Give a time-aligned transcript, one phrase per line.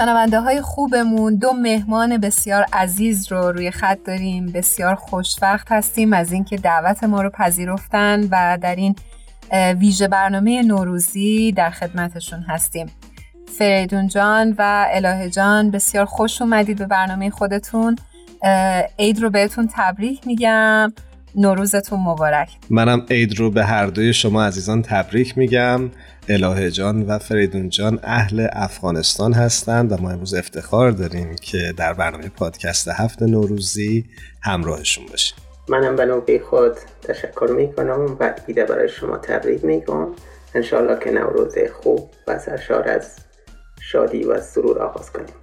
[0.00, 1.36] شنونده های خوبمون.
[1.36, 4.46] دو مهمان بسیار عزیز رو روی خط داریم.
[4.46, 8.96] بسیار خوشوقت هستیم از اینکه دعوت ما رو پذیرفتن و در این
[9.52, 12.86] ویژه برنامه نوروزی در خدمتشون هستیم.
[13.58, 17.96] فریدون جان و الهه جان بسیار خوش اومدید به برنامه خودتون.
[18.98, 20.92] عید رو بهتون تبریک میگم.
[21.34, 22.48] نوروزتون مبارک.
[22.70, 25.90] منم عید رو به هر دوی شما عزیزان تبریک میگم.
[26.32, 31.92] الهه جان و فریدون جان اهل افغانستان هستند و ما امروز افتخار داریم که در
[31.92, 34.04] برنامه پادکست هفت نوروزی
[34.42, 35.38] همراهشون باشیم.
[35.68, 40.06] منم به نوبه خود تشکر می‌کنم و ایده برای شما تبریک میگم
[40.54, 43.16] انشالله که نوروز خوب و سرشار از
[43.80, 45.34] شادی و سرور آغاز کنیم.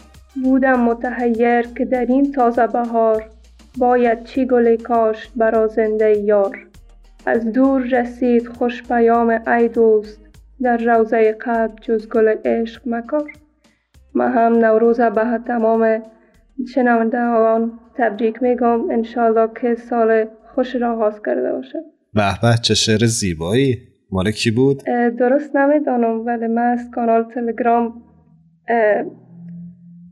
[0.44, 3.30] بودم متحیر که در این تازه بهار
[3.78, 6.68] باید چی گل کاشت برا زنده یار.
[7.26, 10.27] از دور رسید خوش پیام ای دوست
[10.62, 13.32] در روزه قلب جز گل عشق مکار.
[14.16, 16.04] ما هم نوروز به تمام
[16.74, 18.90] شنوندگان تبریک میگم.
[18.90, 21.80] انشالله که سال خوش را آغاز کرده باشه.
[22.14, 23.78] به به چه شعر زیبایی.
[24.12, 24.84] مال کی بود؟
[25.20, 28.04] درست نمی‌دانم ولی من از کانال تلگرام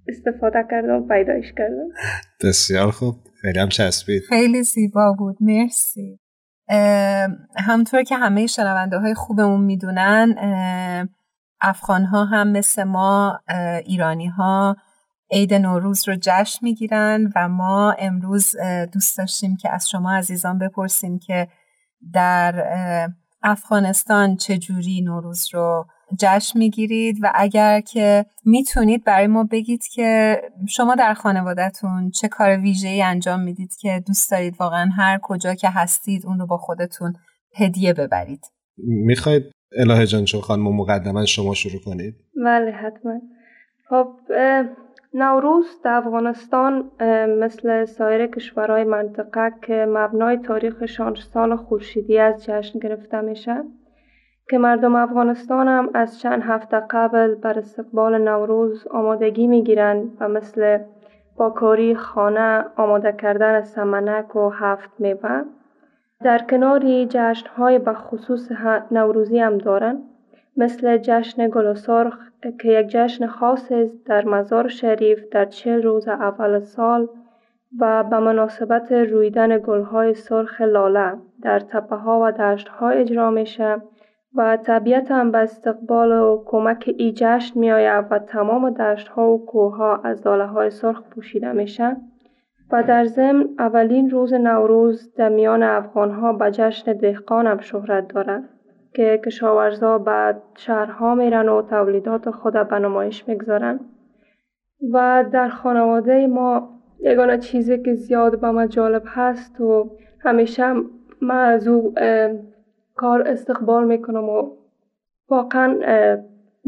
[0.07, 1.89] استفاده کردم پیدایش کردم.
[2.43, 3.15] بسیار خوب.
[3.41, 4.21] خیلی هم چسبید.
[4.29, 5.37] خیلی زیبا بود.
[5.41, 6.19] مرسی.
[7.57, 10.35] همطور که همه شنونده های خوبمون می‌دونن
[11.61, 13.39] افغان ها هم مثل ما
[13.85, 14.75] ایرانی ها
[15.31, 18.55] عید نوروز رو جشن می‌گیرن و ما امروز
[18.93, 21.47] دوست داشتیم که از شما عزیزان بپرسیم که
[22.13, 22.55] در
[23.43, 25.87] افغانستان چجوری نوروز رو
[26.19, 32.57] جشن می‌گیرید و اگر که می‌تونید برای ما بگید که شما در خانوادهتون چه کار
[32.57, 36.57] ویژه ای انجام می‌دید که دوست دارید واقعا هر کجا که هستید اون رو با
[36.57, 37.13] خودتون
[37.55, 38.45] هدیه ببرید.
[38.77, 39.43] می‌خواید
[39.77, 42.15] الهه جان چون خانم مقدما شما شروع کنید؟
[42.45, 43.21] بله حتما.
[43.89, 44.07] خب
[45.13, 46.91] نوروز در افغانستان
[47.39, 53.63] مثل سایر کشورهای منطقه که مبنای تاریخشان سال خورشیدی از جشن گرفته میشه.
[54.49, 60.79] که مردم افغانستان هم از چند هفته قبل بر استقبال نوروز آمادگی می‌گیرند و مثل
[61.37, 65.41] با کاری خانه آماده کردن سمنک و هفت میوه
[66.23, 68.51] در کناری جشن های به خصوص
[68.91, 70.03] نوروزی هم دارند
[70.57, 72.17] مثل جشن گل سرخ
[72.61, 77.07] که یک جشن خاص است در مزار شریف در چه روز اول سال
[77.79, 83.81] و به مناسبت رویدن گلهای سرخ لاله در تپه ها و دشت ها اجرا میشه.
[84.35, 89.31] و طبیعت هم به استقبال و کمک ای جشن می آید و تمام دشت ها
[89.31, 91.97] و کوه ها از لاله های سرخ پوشیده میشن.
[92.71, 98.07] و در ضمن اولین روز نوروز در میان افغان ها به جشن دهقان هم شهرت
[98.07, 98.43] دارد
[98.93, 103.79] که کشاورزا به شهرها میرن و تولیدات خود به نمایش می‌گذارن.
[104.93, 106.69] و در خانواده ما
[106.99, 110.73] یگانه چیزی که زیاد به ما جالب هست و همیشه
[111.21, 111.93] من از او
[112.95, 114.51] کار استقبال می‌کنم و
[115.29, 115.79] واقعا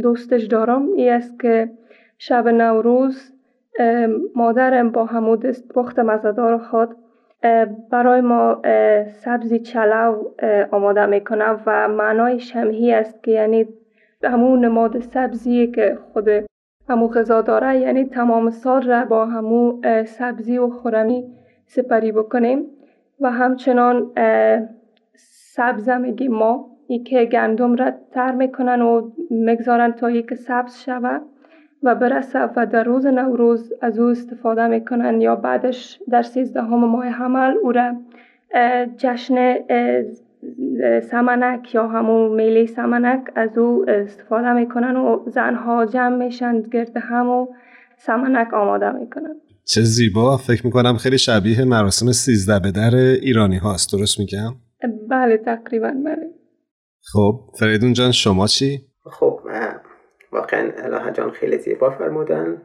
[0.01, 0.87] دوستش دارم.
[0.95, 1.69] ای است که
[2.17, 3.33] شب نوروز
[4.35, 6.95] مادرم با همو دست پخت مزدار خود.
[7.91, 8.61] برای ما
[9.11, 10.23] سبزی چلو
[10.71, 13.67] آماده می‌کنه و معنای شمهی است که یعنی
[14.23, 16.29] همون نماد سبزی که خود
[16.89, 21.33] همو غذا داره یعنی تمام سال را با همو سبزی و خورمی
[21.65, 22.65] سپری بکنیم.
[23.21, 24.11] و همچنان
[25.57, 25.89] سبز
[26.29, 31.21] ما ای که گندم را تر می‌کنن و مگذارن تا یک سبز شود
[31.83, 37.05] و برسه و در روز نوروز از او استفاده می‌کنن یا بعدش در سیزدهم ماه
[37.05, 37.95] حمل او را
[38.97, 39.55] جشن
[41.11, 47.29] سمنک یا همون میله سمنک از او استفاده می‌کنن و زنها جمع میشن گرد هم
[47.29, 47.47] و
[47.97, 49.35] سمنک آماده می‌کنن.
[49.65, 50.37] چه زیبا.
[50.37, 53.93] فکر می‌کنم خیلی شبیه مراسم سیزده به در ایرانی هاست.
[53.93, 54.53] درست میگم؟
[55.09, 56.29] بله تقریبا بله.
[57.13, 59.39] خب فریدون جان شما چی؟ خب
[60.31, 62.61] واقعا الهه جان خیلی زیبا فرمودن.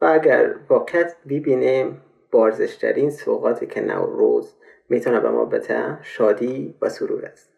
[0.00, 4.54] و اگر واقعیت ببینیم بارزشترین سوقاتی که نوروز
[4.88, 7.52] می‌تونه به ما بده شادی و سرور است.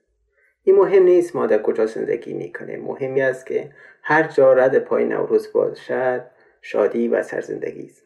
[0.62, 2.84] این مهم نیست ما در کجا زندگی می‌کنیم.
[2.84, 3.70] مهمی است که
[4.02, 6.26] هر جا رد پای نوروز باشد
[6.62, 8.02] شادی و سرزندگی است.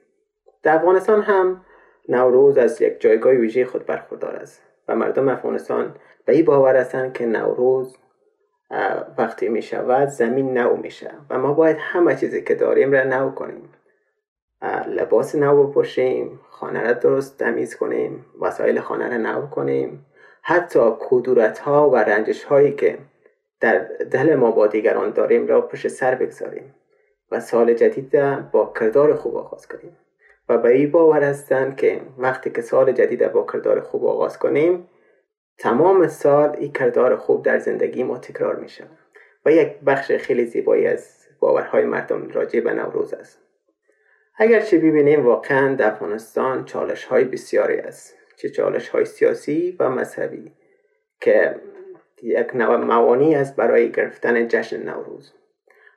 [0.62, 1.64] در افغانستان هم
[2.08, 4.62] نوروز از یک جایگاه ویژه خود برخوردار است.
[4.88, 5.94] و مردم افغانستان
[6.24, 7.96] به این باور هستند که نوروز
[9.18, 13.30] وقتی می شود زمین نو میشه و ما باید همه چیزی که داریم را نو
[13.30, 13.68] کنیم.
[14.86, 20.06] لباس نو بپوشیم خانه را درست تمیز کنیم وسایل خانه را نو کنیم.
[20.42, 22.98] حتی کدورت ها و رنجش هایی که
[23.60, 23.78] در
[24.10, 26.74] دل ما با دیگران داریم را پشت سر بگذاریم
[27.30, 29.96] و سال جدید با کردار خوب آغاز کنیم.
[30.48, 34.88] و به این باور هستند که وقتی که سال جدید با کردار خوب آغاز کنیم
[35.58, 38.98] تمام سال این کردار خوب در زندگی ما تکرار می شود
[39.46, 43.40] و یک بخش خیلی زیبایی از باورهای مردم راجع به نوروز است.
[44.36, 48.14] اگرچه ببینیم واقعا در افغانستان چالش های بسیاری است.
[48.36, 50.52] چه چالش های سیاسی و مذهبی
[51.20, 51.54] که
[52.22, 55.32] یک نوع موانی است برای گرفتن جشن نوروز.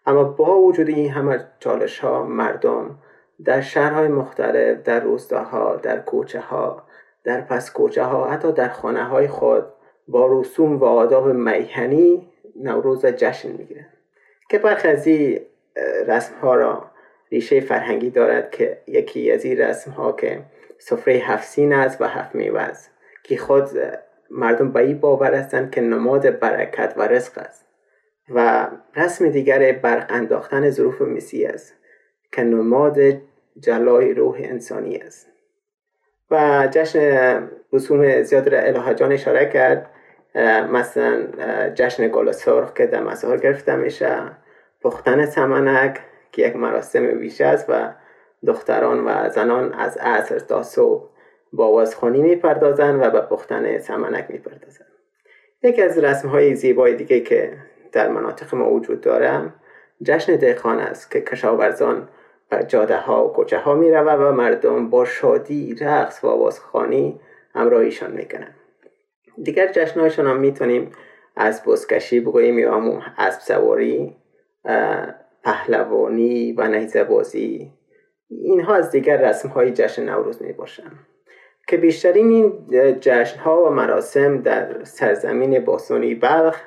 [0.05, 3.00] اما با وجود این همه چالش ها مردم
[3.45, 6.84] در شهرهای مختلف در روستاها در کوچه ها
[7.24, 9.66] در پس کوچه ها حتی در خانه های خود
[10.07, 13.88] با رسوم و آداب میهنی نوروز جشن می‌گیرن
[14.50, 15.42] که برخی
[16.07, 16.92] رسم ها را
[17.31, 20.44] ریشه فرهنگی دارد که یکی از این رسم ها که
[20.78, 22.92] سفره هفت است و هفت میوه است
[23.24, 23.69] که خود
[24.31, 27.66] مردم به این باور هستند که نماد برکت و رزق است
[28.30, 31.74] و رسم دیگر برق انداختن ظروف مسی است.
[32.38, 32.98] که نماد
[33.60, 35.28] جلای روح انسانی است.
[36.31, 39.89] و جشن رسوم زیاد را الهه جان اشاره کرد.
[40.72, 41.28] مثلا
[41.75, 44.22] جشن گل سرخ که در مظاهر گرفته میشه
[44.81, 46.00] پختن سمنک
[46.31, 47.94] که یک مراسم ویژه است و
[48.45, 51.10] دختران و زنان از عصر تا صبح
[51.54, 54.88] با آوازخوانی می‌پردازند و به پختن سمنک می‌پردازند
[55.63, 57.54] یکی از رسم های زیبای دیگه که
[57.92, 59.54] در مناطق ما وجود داره
[60.04, 62.10] جشن دهقان است که کشاورزان
[62.67, 67.19] جاده ها و کوچه ها می و مردم با شادی رقص و آوازخوانی
[67.55, 68.55] همراهیشان می‌کنن
[69.44, 70.91] دیگر جشنهایشان هم می‌تونیم
[71.35, 74.15] از بزکشی بگوییم یا اسب سواری
[75.44, 77.73] پهلوانی و نیزه بازی.
[78.29, 80.91] اینها از دیگر رسم های جشن نوروز می باشن
[81.67, 86.61] که بیشترین این جشن ها و مراسم در سرزمین باسونی بلخ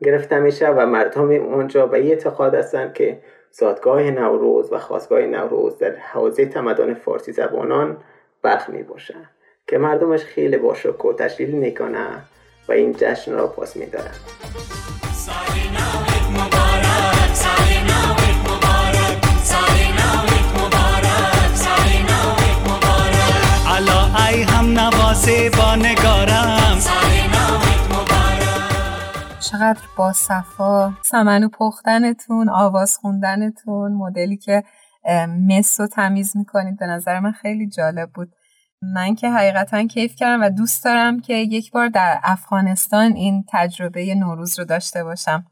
[0.00, 3.22] گرفته میشه و مردم اونجا به اعتقاد هستند که
[3.58, 7.96] زادگاه نوروز و خواستگاه نوروز در حوزه تمدن فارسی زبانان
[8.42, 9.30] بلخ می باشن
[9.66, 12.06] که مردمش خیلی با و تشکیل می‌کنه
[12.68, 14.10] و این جشن را پاس میدارن
[24.28, 25.50] ای هم نوازه
[29.66, 34.64] چقدر با صفا سمنو پختنتون آواز خوندنتون مدلی که
[35.48, 38.32] مس رو تمیز می‌کنید به نظر من خیلی جالب بود.
[38.82, 44.14] من که حقیقتا کیف کردم و دوست دارم که یک بار در افغانستان این تجربه
[44.14, 45.44] نوروز رو داشته باشم.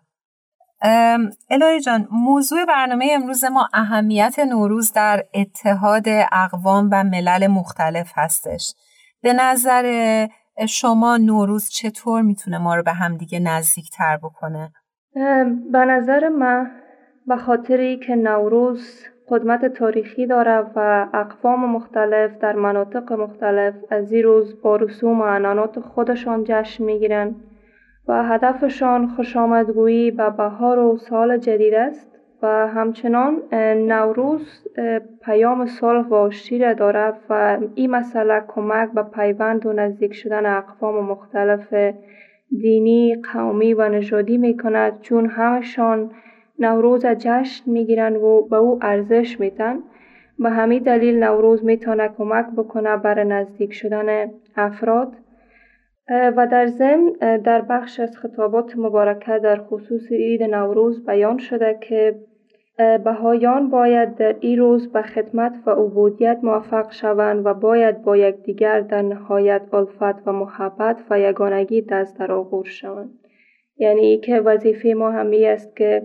[1.51, 8.75] الهی جان موضوع برنامه امروز ما اهمیت نوروز در اتحاد اقوام و ملل مختلف هستش.
[9.23, 10.27] به نظر
[10.69, 14.73] شما نوروز چطور می‌تونه ما رو به همدیگه نزدیک تر بکنه؟
[15.73, 16.71] به نظر من
[17.27, 24.23] به خاطری که نوروز قدمت تاریخی داره و اقوام مختلف در مناطق مختلف از این
[24.23, 27.35] روز با رسوم و عنانات خودشان جشن می‌گیرن
[28.09, 32.14] و هدفشان خوش آمدگویی به بهار و سال جدید است
[32.45, 33.43] و همچنان
[33.93, 34.69] نوروز
[35.25, 41.05] پیام صلح و آشتی داره و این مسئله کمک به پیوند و نزدیک شدن اقوام
[41.05, 41.75] مختلف
[42.61, 46.11] دینی، قومی و نژادی می کند چون همشان
[46.59, 49.79] نوروز جشن می‌گیرن و به او ارزش میتن
[50.39, 55.13] به همین دلیل نوروز می‌تونه کمک بکنه بر نزدیک شدن افراد.
[56.37, 57.13] و در ضمن
[57.45, 62.15] در بخش از خطابات مبارکه در خصوص عید نوروز بیان شده که
[62.77, 68.81] بهایان باید در این روز به خدمت و عبودیت موفق شوند و باید با یکدیگر
[68.81, 73.11] در نهایت الفت و محبت و یگانگی دست در آغوش شوند.
[73.77, 76.03] یعنی که وظیفه ما همی است که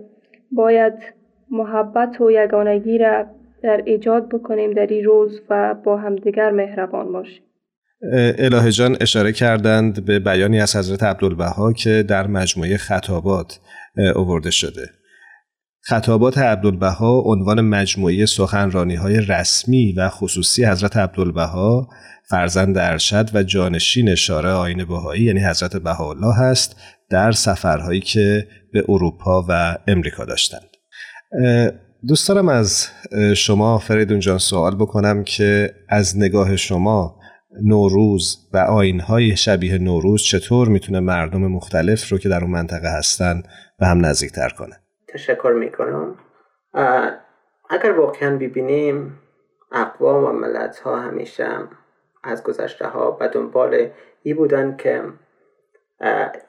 [0.51, 0.93] باید
[1.51, 3.25] محبت و یگانگی را
[3.63, 7.43] در ایجاد بکنیم در این روز و با همدیگر مهربان باشیم.
[8.37, 13.59] الهه جان اشاره کردند به بیانی از حضرت عبدالبها که در مجموعه خطابات
[14.15, 14.98] اوورده شده.
[15.81, 21.89] خطابات عبدالبها عنوان مجموعه سخنرانی های رسمی و خصوصی حضرت عبدالبها
[22.29, 26.75] فرزند ارشد و جانشین شارع آین بهایی یعنی حضرت بهاءالله هست
[27.09, 30.69] در سفرهایی که به اروپا و امریکا داشتند.
[32.07, 32.87] دوست دارم از
[33.35, 37.19] شما فریدون جان سوال بکنم که از نگاه شما
[37.63, 43.43] نوروز و آینهای شبیه نوروز چطور می‌تونه مردم مختلف رو که در اون منطقه هستن
[43.79, 44.75] به هم نزدیکتر کنه؟
[45.13, 46.17] تشکر می‌کنم.
[47.69, 49.19] اگر واقعا ببینیم
[49.71, 51.47] اقوام و ملت ها همیشه
[52.23, 53.89] از گذشته ها به دنبال
[54.23, 55.03] ای بودن که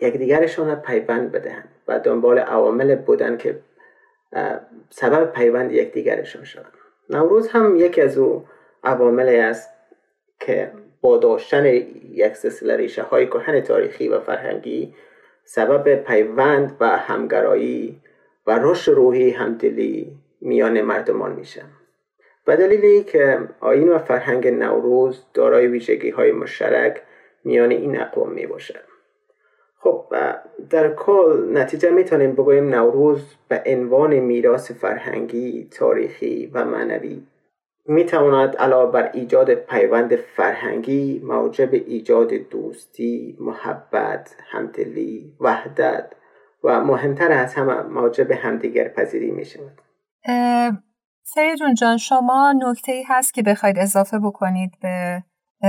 [0.00, 1.68] یکدیگرشان را پیوند بدهند.
[1.88, 3.60] و دنبال عوامل بودن که
[4.90, 6.70] سبب پیوند یکدیگرشان شدن.
[7.10, 8.44] نوروز هم یکی از او
[8.84, 9.70] عواملی است
[10.40, 14.94] که با داشتن یک سلسله ریشه های کهن تاریخی و فرهنگی
[15.44, 18.00] سبب پیوند و همگرایی
[18.46, 21.62] و رشد روحی همدلی میان مردمان میشه
[22.46, 27.02] و دلیلی که آین و فرهنگ نوروز دارای ویژگی های مشترک
[27.44, 28.80] میان این اقوام می باشه
[29.78, 30.04] خب
[30.70, 37.22] در کل نتیجه می‌تونیم بگوییم نوروز به عنوان میراث فرهنگی، تاریخی و معنوی
[37.86, 46.12] می‌تواند علاوه بر ایجاد پیوند فرهنگی موجب ایجاد دوستی، محبت، همدلی، وحدت
[46.64, 49.80] و مهمتر از همه موجب همدیگر پذیری می شود.
[51.22, 55.22] سریدون جان شما نکته ای هست که بخواید اضافه بکنید به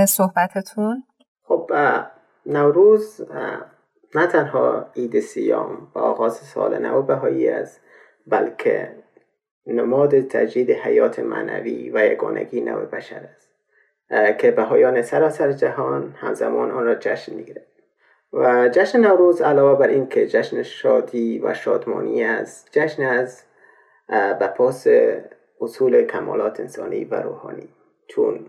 [0.06, 1.04] صحبتتون؟
[1.42, 1.70] خب
[2.46, 3.20] نوروز
[4.14, 7.80] نه تنها عید سیام و آغاز سال نو بهایی است
[8.26, 8.96] بلکه
[9.66, 13.52] نماد تجدید حیات معنوی و یگانگی نو بشر است
[14.38, 17.66] که بهایان سراسر جهان همزمان آن را جشن می‌گیرد
[18.32, 23.42] و جشن نوروز علاوه بر این که جشن شادی و شادمانی است جشن از
[24.08, 24.86] به پاس
[25.60, 27.68] اصول کمالات انسانی و روحانی.
[28.06, 28.46] چون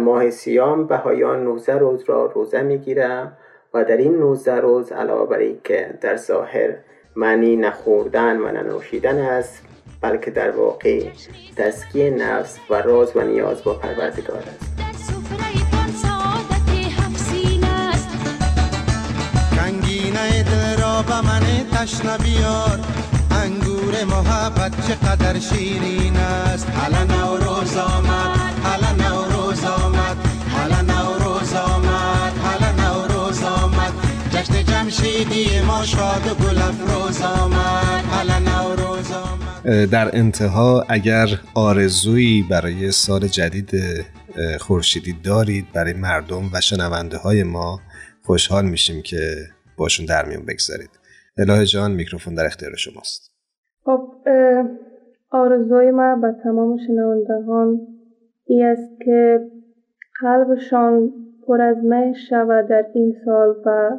[0.00, 3.32] ماه سیام بهایان 19 روز را روزه می‌گیره
[3.74, 6.76] و در این 19 روز علاوه بر که در ظاهر
[7.16, 9.64] معنی نخوردن و ننوشیدن است
[10.02, 11.02] بلکه در واقع
[11.56, 14.83] تسکیه نفس و راز و نیاز با پروردگار است.
[21.72, 22.80] تشنه بیار
[23.30, 26.70] انگور محبت چقدر شیرین است.
[26.70, 30.16] حالا نوروز آمد حالا نوروز آمد
[30.52, 33.92] حالا نوروز آمد حالا نوروز آمد.
[34.32, 39.90] جشن جمشیدی ما شاد و گل افروز آمد حالا نوروز آمد.
[39.90, 43.70] در انتها اگر آرزویی برای سال جدید
[44.60, 47.80] خورشیدی دارید برای مردم و شنونده های ما
[48.22, 49.36] خوشحال میشیم که
[49.76, 50.90] باشون در میون بگذارید.
[51.38, 53.34] الهه جان میکروفون در اختیار شماست.
[53.84, 54.08] خب
[55.30, 57.80] آرزوی من به تمام شنوندگان
[58.44, 59.40] ای است که
[60.20, 61.12] قلبشان
[61.46, 63.90] پر از مه شود در این سال و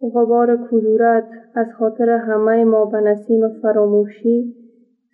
[0.00, 4.54] غبار کدورت از خاطر همه ما به نسیم فراموشی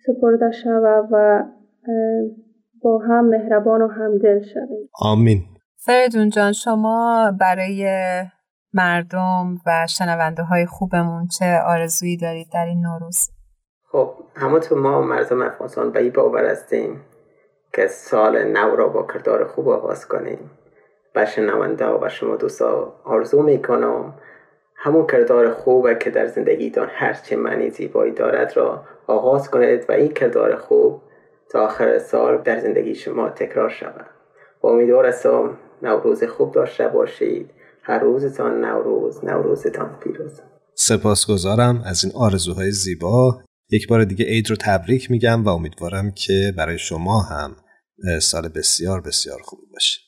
[0.05, 1.43] سپرده شود و
[2.81, 4.89] با هم مهربان و همدل شویم.
[5.01, 5.39] آمین.
[5.85, 7.85] فریدون جان شما برای
[8.73, 13.29] مردم و شنونده های خوبمون چه آرزویی دارید در این نوروز؟
[13.91, 14.13] خب
[14.59, 17.01] تو ما مردم افغانستان به این باور هستیم
[17.73, 20.51] که سال نو را با کردار خوب آغاز کنیم.
[21.13, 24.13] به شنونده و شما دوستا آرزو می‌کنم
[24.75, 30.13] همون کردار خوبه که در زندگیتان هرچه معنی زیبایی دارد را آغاز کنید و این
[30.13, 31.01] کردار خوب
[31.49, 34.05] تا آخر سال در زندگی شما تکرار شود.
[34.63, 37.51] و امیدوار هستم نوروز خوب داشته باشید.
[37.83, 40.41] هر روزتان نوروز نوروزتان پیروز.
[40.75, 43.41] سپاسگزارم از این آرزوهای زیبا.
[43.69, 47.55] یک بار دیگه عید رو تبریک میگم و امیدوارم که برای شما هم
[48.21, 49.99] سال بسیار بسیار خوبی باشه.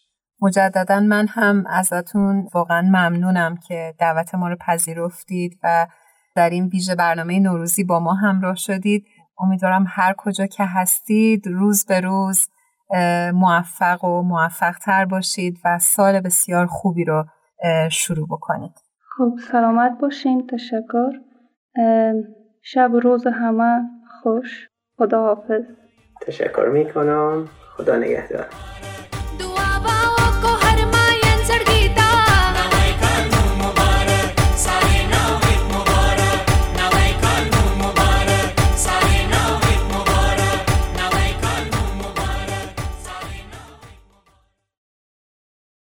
[0.41, 5.87] مجددا من هم ازتون واقعا ممنونم که دعوت ما رو پذیرفتید و
[6.35, 9.05] در این ویژه برنامه نوروزی با ما همراه شدید.
[9.39, 12.47] امیدوارم هر کجا که هستید روز به روز
[13.33, 17.25] موفق و موفق تر باشید و سال بسیار خوبی رو
[17.91, 18.71] شروع بکنید.
[19.17, 21.11] خب سلامت باشین تشکر.
[22.61, 23.81] شب روز همه
[24.21, 24.69] خوش.
[24.97, 25.63] خدا حافظ
[26.21, 27.47] تشکر می‌کنم.
[27.77, 28.45] خدا نگهدار.